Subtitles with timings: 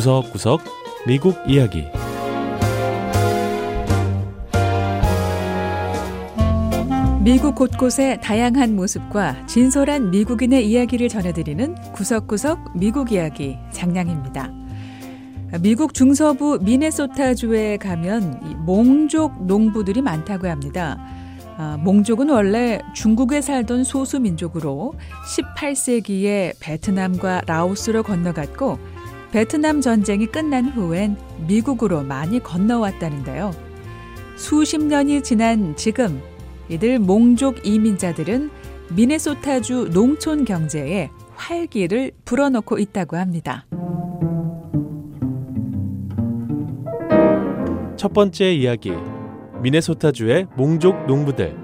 [0.00, 0.62] 구석구석
[1.06, 1.84] 미국 이야기
[7.22, 14.50] 미국 곳곳의 다양한 모습과 진솔한 미국인의 이야기를 전해드리는 구석구석 미국 이야기 장량입니다.
[15.60, 20.96] 미국 중서부 미네소타주에 가면 몽족 농부들이 많다고 합니다.
[21.58, 24.94] 아, 몽족은 원래 중국에 살던 소수 민족으로
[25.36, 28.78] 18세기에 베트남과 라오스로 건너갔고
[29.32, 31.16] 베트남 전쟁이 끝난 후엔
[31.46, 33.52] 미국으로 많이 건너왔다는데요.
[34.36, 36.20] 수십 년이 지난 지금
[36.68, 38.50] 이들 몽족 이민자들은
[38.96, 43.66] 미네소타주 농촌 경제에 활기를 불어넣고 있다고 합니다.
[47.96, 48.92] 첫 번째 이야기
[49.62, 51.56] 미네소타주의 몽족 농부들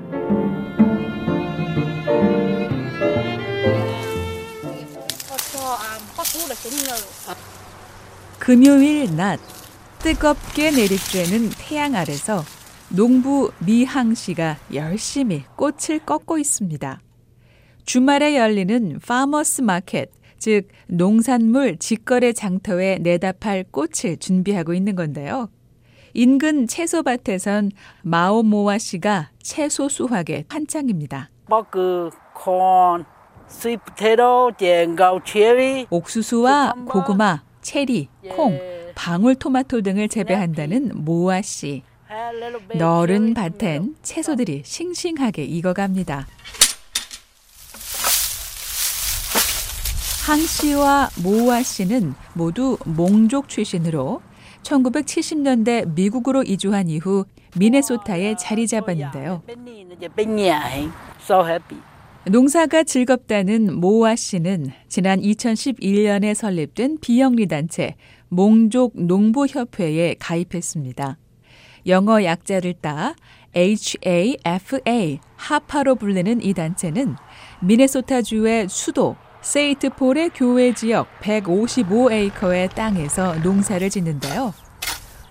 [8.47, 9.41] 금요일 낮
[9.99, 12.45] 뜨겁게 내리쬐는 태양 아래서
[12.91, 17.01] 농부 미항 씨가 열심히 꽃을 꺾고 있습니다.
[17.87, 25.49] 주말에 열리는 farmers market, 즉 농산물 직거래 장터에 내다 팔 꽃을 준비하고 있는 건데요.
[26.15, 31.31] 인근 채소밭에선 마오모아 씨가 채소 수확에 한창입니다.
[31.49, 33.05] 버그, corn,
[35.25, 35.87] 체리.
[35.91, 38.61] 옥수수와 고구마, 체리, 콩,
[38.95, 41.83] 방울토마토 등을 재배한다는 모아 씨.
[42.79, 46.29] 너른 밭엔 채소들이 싱싱하게 익어갑니다.
[50.27, 54.23] 항 씨와 모아 씨는 모두 몽족 출신으로
[54.63, 57.25] 1970년대 미국으로 이주한 이후
[57.57, 59.43] 미네소타에 자리 잡았는데요.
[62.29, 67.95] 농사가 즐겁다는 모아 씨는 지난 2011년에 설립된 비영리 단체
[68.31, 71.19] 몽족 농부협회에 가입했습니다.
[71.87, 73.15] 영어 약자를 따
[73.55, 77.15] HAFA, 하파로 불리는 이 단체는
[77.63, 84.53] 미네소타주의 수도 세이트폴의 교외 지역 155에이커의 땅에서 농사를 짓는데요.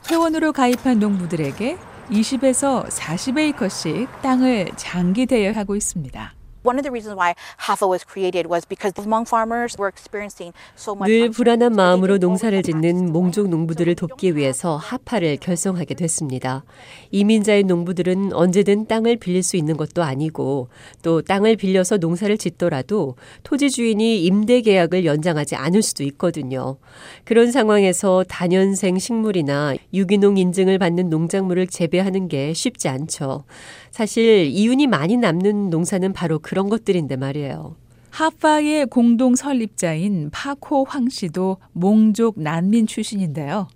[0.10, 1.78] 회원으로 가입한 농부들에게
[2.10, 6.35] 20에서 40에이커씩 땅을 장기 대여하고 있습니다.
[6.66, 10.96] One of the reasons why HAFA was created was because Hmong farmers were experiencing so
[10.96, 16.64] much 늘 불안한 마음으로 농사를 짓는 몽족 농부들을 돕기 위해서 하파를 결성하게 됐습니다.
[17.12, 20.70] 이민자의 농부들은 언제든 땅을 빌릴 수 있는 것도 아니고
[21.04, 26.78] 또 땅을 빌려서 농사를 짓더라도 토지 주인이 임대 계약을 연장하지 않을 수도 있거든요.
[27.26, 33.44] 그런 상황에서 다년생 식물이나 유기농 인증을 받는 농작물을 재배하는 게 쉽지 않죠.
[33.92, 37.76] 사실 이윤이 많이 남는 농사는 바로 그런 것들인데 말이에요.
[38.12, 43.68] 하파의 공동 설립자인 파코 황 씨도 몽족 난민 출신인데요.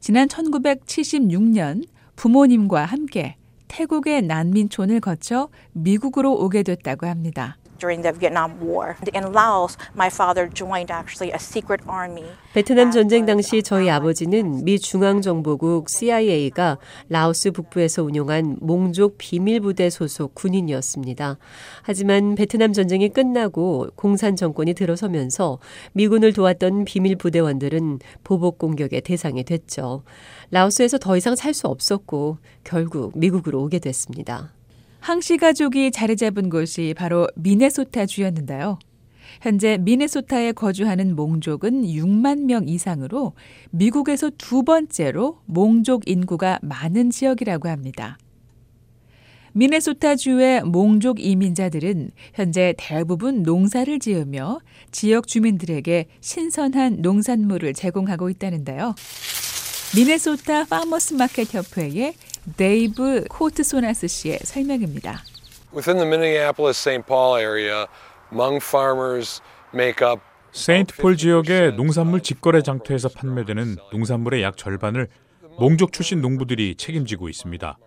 [0.00, 3.36] 지난 1976년 부모님과 함께
[3.68, 7.56] 태국의 난민촌을 거쳐 미국으로 오게 됐다고 합니다.
[7.78, 8.96] During the Vietnam War.
[9.12, 12.24] In Laos, my father joined actually a secret army.
[12.54, 16.78] 베트남 전쟁 당시 저희 아버지는 미 중앙정보국 CIA가
[17.08, 21.36] 라오스 북부에서 운영한 몽족 비밀부대 소속 군인이었습니다.
[21.82, 25.58] 하지만 베트남 전쟁이 끝나고 공산 정권이 들어서면서
[25.92, 30.04] 미군을 도왔던 비밀부대원들은 보복 공격의 대상이 됐죠.
[30.50, 34.55] 라오스에서 더 이상 살 수 없었고 결국 미국으로 오게 됐습니다.
[35.00, 38.78] 항씨 가족이 자리 잡은 곳이 바로 미네소타 주였는데요.
[39.40, 43.34] 현재 미네소타에 거주하는 몽족은 6만 명 이상으로
[43.70, 48.18] 미국에서 두 번째로 몽족 인구가 많은 지역이라고 합니다.
[49.52, 58.94] 미네소타주의 몽족 이민자들은 현재 대부분 농사를 지으며 지역 주민들에게 신선한 농산물을 제공하고 있다는데요.
[59.96, 62.12] 미네소타 farmers market 협회의
[62.56, 65.22] 데이브 코트소나스 씨의 설명입니다.
[65.74, 67.06] Within the Minneapolis-St.
[67.06, 67.86] Paul area,
[68.30, 69.40] Hmong farmers
[69.74, 70.20] make up
[70.52, 75.08] 세인트폴 지역의 농산물 직거래 장터에서 판매되는 농산물의 약 절반을
[75.58, 77.78] 몽족 출신 농부들이 책임지고 있습니다.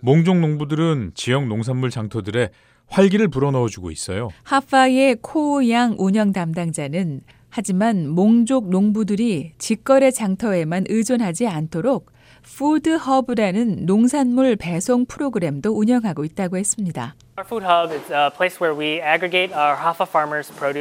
[0.00, 2.50] 몽족 농부들은 지역 농산물 장터들에
[2.88, 4.28] 활기를 불어넣어주고 있어요.
[4.44, 12.12] 하파의 코양 운영 담당자는 하지만 몽족 농부들이 직거래 장터에만 의존하지 않도록
[12.42, 17.14] food hub라는 농산물 배송 프로그램도 운영하고 있다고 했습니다.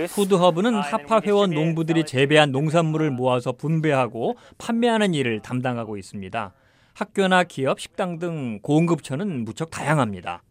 [0.08, 6.54] food hub는 HAFA 회원 농부들이 재배한 농산물을 모아서 분배하고 판매하는 일을 담당하고 있습니다.
[6.94, 10.42] 학교나 기업, 식당 등 공급처는 무척 다양합니다.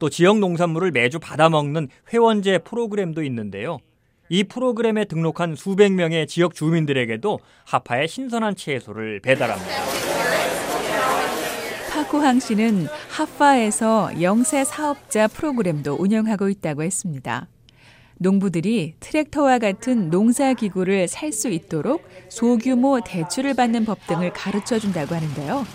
[0.00, 3.78] 또 지역 농산물을 매주 받아먹는 회원제 프로그램도 있는데요.
[4.28, 9.93] 이 프로그램에 등록한 수백 명의 지역 주민들에게도 하파의 신선한 채소를 배달합니다.
[11.92, 17.48] 파쿠항 씨는 하파에서 영세 사업자 프로그램도 운영하고 있다고 했습니다.
[18.18, 25.66] 농부들이 트랙터와 같은 농사기구를 살 수 있도록 소규모 대출을 받는 법 등을 가르쳐 준다고 하는데요.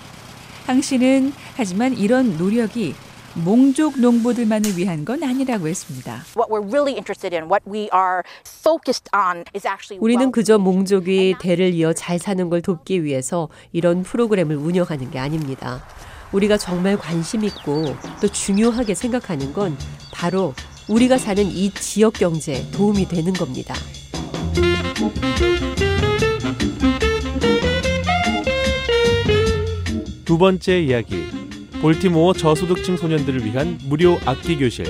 [0.66, 2.96] 항 씨는 하지만 이런 노력이
[3.36, 6.24] 몽족 농부들만을 위한 건 아니라고 했습니다.
[10.00, 15.84] 우리는 그저 몽족이 대를 이어 잘 사는 걸 돕기 위해서 이런 프로그램을 운영하는 게 아닙니다.
[16.32, 19.78] 우리가 정말 관심 있고 또 중요하게 생각하는 건
[20.14, 20.54] 바로
[20.88, 23.76] 우리가 사는 이 지역 경제에 도움이 되는 겁니다.
[30.26, 31.29] 두 번째 이야기.
[31.82, 34.86] 볼티모어 저소득층 소년들을 위한 무료 악기 교실.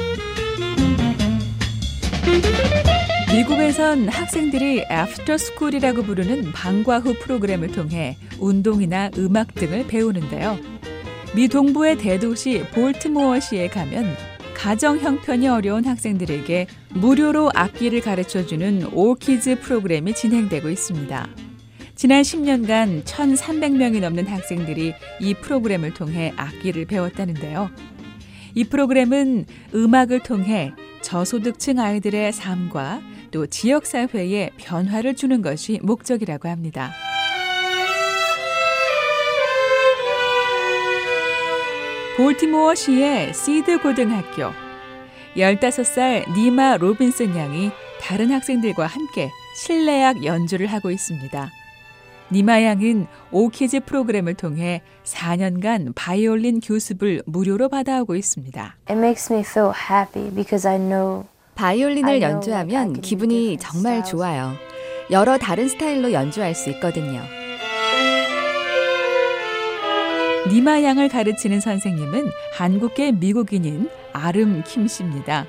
[3.31, 10.57] 미국에선 학생들이 after school이라고 부르는 방과 후 프로그램을 통해 운동이나 음악 등을 배우는데요.
[11.35, 14.15] 미 동부의 대도시 볼티모어시에 가면
[14.55, 16.65] 가정 형편이 어려운 학생들에게
[16.95, 21.29] 무료로 악기를 가르쳐주는 OrchKids 프로그램이 진행되고 있습니다.
[21.99, 27.69] 지난 10년간 1,300명이 넘는 학생들이 이 프로그램을 통해 악기를 배웠다는데요.
[28.55, 33.01] 이 프로그램은 음악을 통해 저소득층 아이들의 삶과
[33.31, 36.93] 또 지역사회에 변화를 주는 것이 목적이라고 합니다.
[42.15, 44.53] 볼티모어 시의 시드 고등학교
[45.35, 51.58] 15살 니마 로빈슨 양이 다른 학생들과 함께 실내악 연주를 하고 있습니다.
[52.31, 58.75] 니마 양은 OrchKids 프로그램을 통해 4년간 바이올린 교습을 무료로 받아오고 있습니다.
[58.87, 64.53] It makes me feel happy because I know 바이올린을 연주하면 기분이 정말 좋아요.
[65.11, 67.21] 여러 다른 스타일로 연주할 수 있거든요.
[70.51, 75.47] 니마 양을 가르치는 선생님은 한국계 미국인인 아름 킴 씨입니다.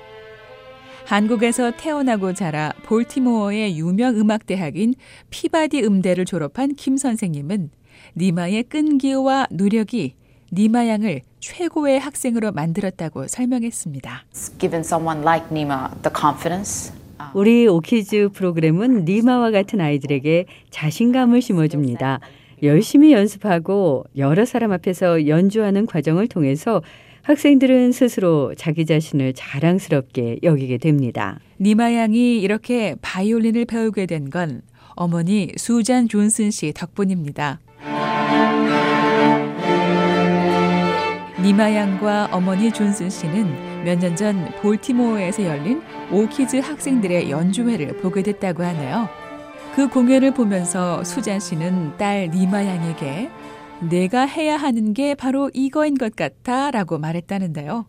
[1.10, 4.94] 한국에서 태어나고 자라 볼티모어의 유명 음악대학인
[5.30, 7.70] 피바디 음대를 졸업한 킴 선생님은
[8.14, 10.14] 니마의 끈기와 노력이
[10.52, 14.24] 니마 양을 최고의 학생으로 만들었다고 설명했습니다.
[17.34, 22.20] 우리 오키즈 프로그램은 니마와 같은 아이들에게 자신감을 심어줍니다.
[22.62, 26.82] 열심히 연습하고 여러 사람 앞에서 연주하는 과정을 통해서
[27.22, 31.38] 학생들은 스스로 자기 자신을 자랑스럽게 여기게 됩니다.
[31.61, 34.62] 니마 양이 이렇게 바이올린을 배우게 된 건
[34.96, 37.58] 어머니 수잔 존슨 씨 덕분입니다.
[41.43, 45.81] 니마 양과 어머니 존슨 씨는 몇 년 전 볼티모어에서 열린
[46.12, 49.08] 오키즈 학생들의 연주회를 보게 됐다고 하네요.
[49.75, 53.31] 그 공연을 보면서 수잔 씨는 딸 니마 양에게
[53.88, 57.86] 내가 해야 하는 게 바로 이거인 것 같아 라고 말했다는데요.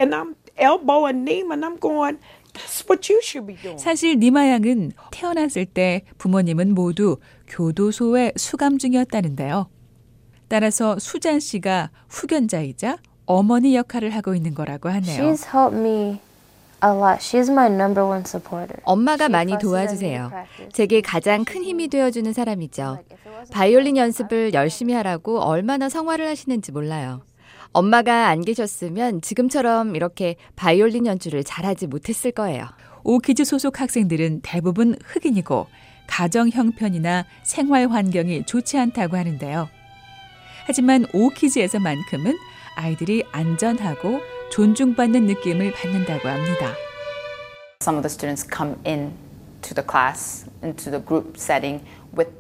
[3.78, 7.18] 사실 니마 양은 태어났을 때 부모님은 모두
[7.48, 9.70] 교도소에 수감 중이었다는데요.
[10.48, 15.36] 따라서 수잔 씨가 후견자이자 어머니 역할을 하고 있는 거라고 하네요.
[18.84, 20.32] 엄마가 많이 도와주세요.
[20.74, 23.00] 제게 가장 큰 힘이 되어주는 사람이죠.
[23.52, 27.22] 바이올린 연습을 열심히 하라고 얼마나 성화를 하시는지 몰라요.
[27.72, 32.66] 엄마가 안 계셨으면 지금처럼 이렇게 바이올린 연주를 잘하지 못했을 거예요.
[33.04, 35.68] 오키즈 소속 학생들은 대부분 흑인이고
[36.08, 39.70] 가정 형편이나 생활 환경이 좋지 않다고 하는데요.
[40.66, 42.38] 하지만 오키즈에서만큼은
[42.76, 44.20] 아이들이 안전하고
[44.52, 46.76] 존중받는 느낌을 받는다고 합니다.
[47.82, 49.12] Some of the students come in
[49.62, 51.82] to the class, into the group setting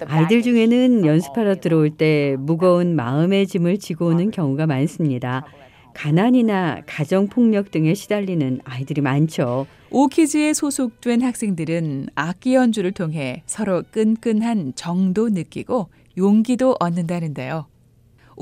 [0.05, 5.45] 아이들 중에는 연습하러 들어올 때 무거운 마음의 짐을 지고 오는 경우가 많습니다.
[5.93, 9.65] 가난이나 가정폭력 등에 시달리는 아이들이 많죠.
[9.89, 15.87] 오키즈에 소속된 학생들은 악기 연주를 통해 서로 끈끈한 정도 느끼고
[16.17, 17.67] 용기도 얻는다는데요.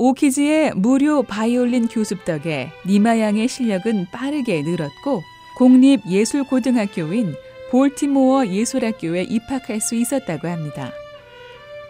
[0.02, 5.22] 오키즈의 무료 바이올린 교습 덕에 니마 양의 실력은 빠르게 늘었고
[5.58, 7.34] 공립예술고등학교인
[7.70, 10.90] 볼티모어 예술학교에 입학할 수 있었다고 합니다.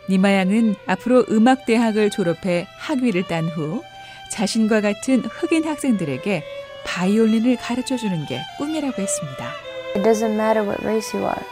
[0.09, 3.81] 니마 양은 앞으로 음악대학을 졸업해 학위를 딴 후
[4.33, 6.43] 자신과 같은 흑인 학생들에게
[6.85, 9.53] 바이올린을 가르쳐 주는 게 꿈이라고 했습니다.
[9.95, 11.47] It doesn't matter what race you are.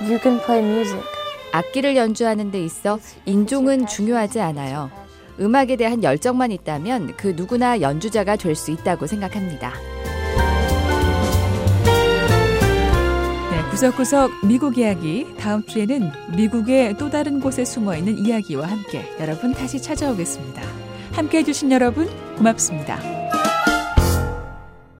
[0.00, 1.02] You can play music.
[1.50, 5.03] 악기를 연주하는 데 있어 인종은 중요하지 않아요.
[5.40, 9.72] 음악에 대한 열정만 있다면 그 누구나 연주자가 될 수 있다고 생각합니다.
[13.74, 19.82] 구석구석 미국 이야기 다음 주에는 미국의 또 다른 곳에 숨어 있는 이야기와 함께 여러분 다시
[19.82, 20.62] 찾아오겠습니다.
[21.10, 23.23] 함께 해주신 여러분 고맙습니다.